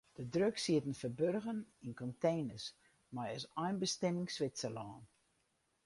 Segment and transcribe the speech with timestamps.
[0.17, 2.65] De drugs sieten ferburgen yn konteners
[3.15, 5.01] mei as einbestimming Switserlân.